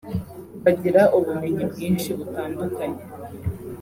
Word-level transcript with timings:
bagira 0.63 1.01
ubumenyi 1.17 1.63
bwinshi 1.71 2.09
butandukanye 2.17 3.01